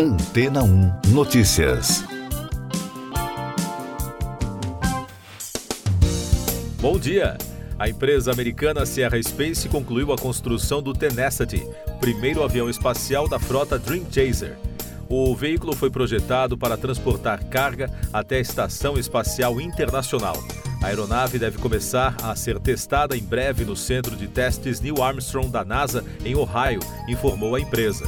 [0.00, 2.04] Antena 1 Notícias.
[6.80, 7.36] Bom dia!
[7.76, 11.66] A empresa americana Sierra Space concluiu a construção do Tenacity,
[11.98, 14.56] primeiro avião espacial da frota Dream Chaser.
[15.08, 20.36] O veículo foi projetado para transportar carga até a Estação Espacial Internacional.
[20.80, 25.50] A aeronave deve começar a ser testada em breve no Centro de Testes Neil Armstrong
[25.50, 26.78] da NASA, em Ohio,
[27.08, 28.04] informou a empresa.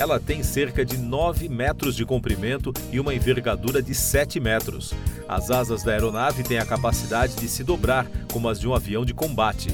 [0.00, 4.94] Ela tem cerca de 9 metros de comprimento e uma envergadura de 7 metros.
[5.28, 9.04] As asas da aeronave têm a capacidade de se dobrar como as de um avião
[9.04, 9.68] de combate.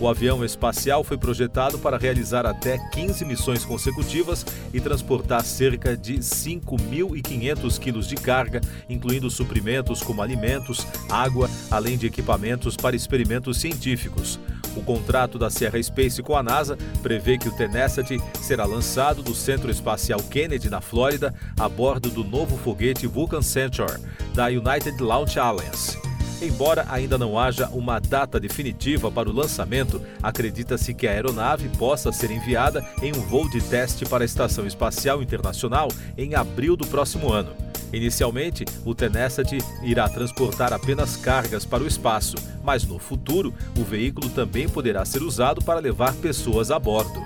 [0.00, 4.44] O avião espacial foi projetado para realizar até 15 missões consecutivas
[4.74, 12.08] e transportar cerca de 5.500 quilos de carga, incluindo suprimentos como alimentos, água, além de
[12.08, 14.40] equipamentos para experimentos científicos.
[14.76, 19.34] O contrato da Sierra Space com a NASA prevê que o Tenacity será lançado do
[19.34, 23.98] Centro Espacial Kennedy, na Flórida, a bordo do novo foguete Vulcan Centaur,
[24.34, 25.98] da United Launch Alliance.
[26.42, 32.10] Embora ainda não haja uma data definitiva para o lançamento, acredita-se que a aeronave possa
[32.12, 36.86] ser enviada em um voo de teste para a Estação Espacial Internacional em abril do
[36.86, 37.69] próximo ano.
[37.92, 44.28] Inicialmente, o Tenacity irá transportar apenas cargas para o espaço, mas no futuro, o veículo
[44.30, 47.20] também poderá ser usado para levar pessoas a bordo.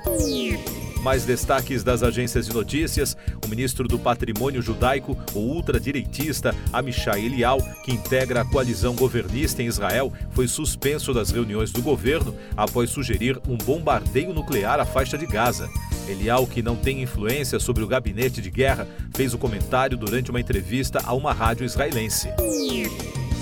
[1.04, 7.58] Mais destaques das agências de notícias: o ministro do Patrimônio Judaico, o ultradireitista Amichai Elial,
[7.84, 13.38] que integra a coalizão governista em Israel, foi suspenso das reuniões do governo após sugerir
[13.46, 15.68] um bombardeio nuclear à faixa de Gaza.
[16.08, 20.40] Elial, que não tem influência sobre o gabinete de guerra, fez o comentário durante uma
[20.40, 22.28] entrevista a uma rádio israelense.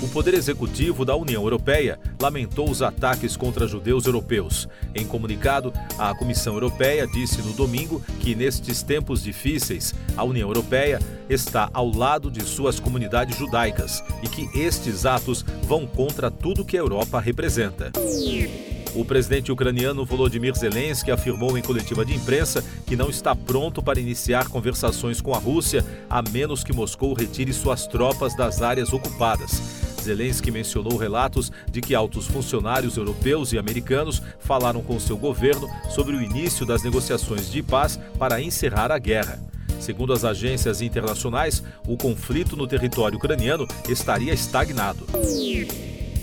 [0.03, 4.67] O Poder Executivo da União Europeia lamentou os ataques contra judeus europeus.
[4.93, 10.99] Em comunicado, a Comissão Europeia disse no domingo que, nestes tempos difíceis, a União Europeia
[11.29, 16.75] está ao lado de suas comunidades judaicas e que estes atos vão contra tudo que
[16.75, 17.93] a Europa representa.
[18.93, 24.01] O presidente ucraniano Volodymyr Zelensky afirmou em coletiva de imprensa que não está pronto para
[24.01, 29.82] iniciar conversações com a Rússia, a menos que Moscou retire suas tropas das áreas ocupadas.
[30.03, 36.15] Zelensky mencionou relatos de que altos funcionários europeus e americanos falaram com seu governo sobre
[36.15, 39.39] o início das negociações de paz para encerrar a guerra.
[39.79, 45.05] Segundo as agências internacionais, o conflito no território ucraniano estaria estagnado.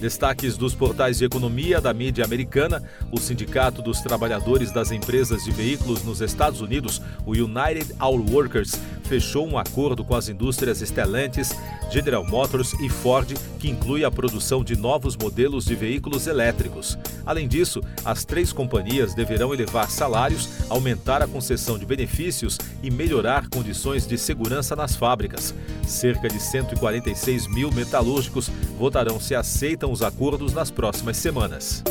[0.00, 2.82] Destaques dos portais de economia da mídia americana:
[3.12, 8.72] o Sindicato dos Trabalhadores das Empresas de Veículos nos Estados Unidos, o United Auto Workers,
[9.10, 11.50] fechou um acordo com as indústrias Stellantis,
[11.91, 16.97] General Motors e Ford, que inclui a produção de novos modelos de veículos elétricos.
[17.26, 23.49] Além disso, as três companhias deverão elevar salários, aumentar a concessão de benefícios e melhorar
[23.49, 25.53] condições de segurança nas fábricas.
[25.84, 31.82] Cerca de 146 mil metalúrgicos votarão se aceitam os acordos nas próximas semanas.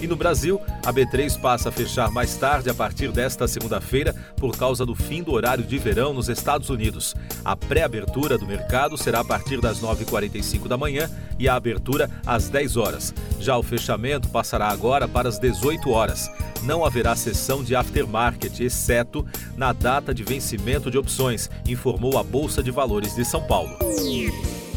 [0.00, 4.56] E no Brasil, a B3 passa a fechar mais tarde a partir desta segunda-feira por
[4.56, 7.14] causa do fim do horário de verão nos Estados Unidos.
[7.44, 12.48] A pré-abertura do mercado será a partir das 9h45 da manhã e a abertura às
[12.48, 13.14] 10 horas.
[13.38, 16.28] Já o fechamento passará agora para as 18 horas.
[16.62, 19.26] Não haverá sessão de aftermarket, exceto
[19.56, 23.76] na data de vencimento de opções, informou a Bolsa de Valores de São Paulo.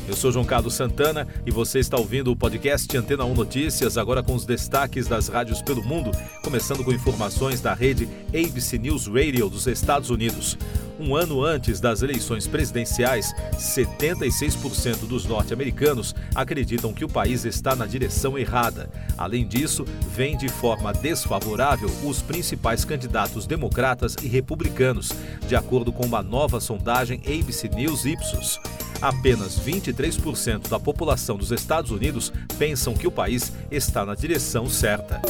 [0.07, 4.21] Eu sou João Carlos Santana e você está ouvindo o podcast Antena 1 Notícias, agora
[4.21, 6.11] com os destaques das rádios pelo mundo,
[6.43, 10.57] começando com informações da rede ABC News Radio dos Estados Unidos.
[10.99, 17.87] Um ano antes das eleições presidenciais, 76% dos norte-americanos acreditam que o país está na
[17.87, 18.89] direção errada.
[19.17, 19.85] Além disso,
[20.15, 25.09] vem de forma desfavorável os principais candidatos democratas e republicanos,
[25.47, 28.59] de acordo com uma nova sondagem ABC News Ipsos.
[29.01, 35.21] Apenas 23% da população dos Estados Unidos pensam que o país está na direção certa.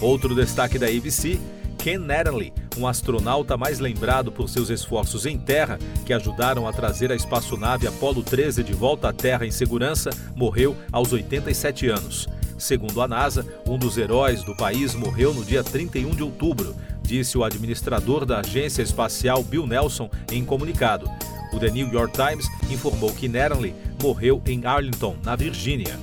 [0.00, 1.38] Outro destaque da ABC
[1.78, 7.12] Ken Natterley, um astronauta mais lembrado por seus esforços em terra, que ajudaram a trazer
[7.12, 12.28] a espaçonave Apollo 13 de volta à Terra em segurança, morreu aos 87 anos.
[12.58, 17.38] Segundo a NASA, um dos heróis do país morreu no dia 31 de outubro, disse
[17.38, 21.08] o administrador da agência espacial Bill Nelson em comunicado.
[21.52, 25.98] O The New York Times informou que Neranly morreu em Arlington, na Virgínia.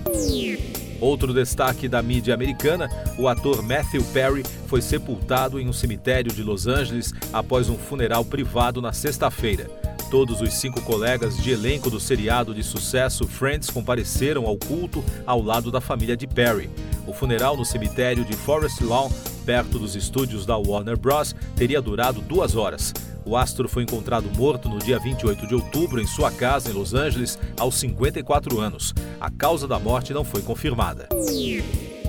[1.00, 6.42] Outro destaque da mídia americana: o ator Matthew Perry foi sepultado em um cemitério de
[6.42, 9.70] Los Angeles após um funeral privado na sexta-feira.
[10.10, 15.42] Todos os cinco colegas de elenco do seriado de sucesso Friends compareceram ao culto ao
[15.42, 16.70] lado da família de Perry.
[17.08, 19.10] O funeral no cemitério de Forest Lawn,
[19.46, 22.94] perto dos estúdios da Warner Bros., teria durado duas horas.
[23.26, 26.94] O astro foi encontrado morto no dia 28 de outubro em sua casa em Los
[26.94, 28.94] Angeles, aos 54 anos.
[29.20, 31.10] A causa da morte não foi confirmada.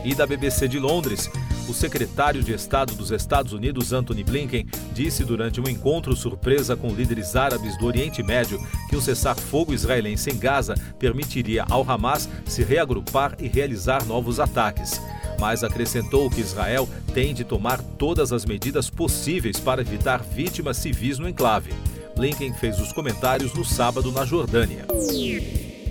[0.05, 1.31] E da BBC de Londres,
[1.69, 6.89] o secretário de Estado dos Estados Unidos, Anthony Blinken, disse durante um encontro surpresa com
[6.89, 12.63] líderes árabes do Oriente Médio que o cessar-fogo israelense em Gaza permitiria ao Hamas se
[12.63, 15.01] reagrupar e realizar novos ataques
[15.39, 21.19] mas acrescentou que Israel tem de tomar todas as medidas possíveis para evitar vítimas civis
[21.19, 21.73] no enclave.
[22.17, 24.87] Blinken fez os comentários no sábado na Jordânia.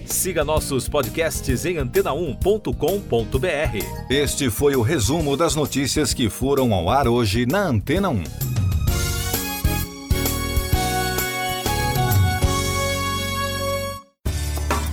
[0.05, 4.09] Siga nossos podcasts em antena1.com.br.
[4.09, 8.64] Este foi o resumo das notícias que foram ao ar hoje na Antena 1.